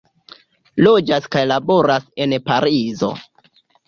[0.85, 3.11] Loĝas kaj laboras en Parizo.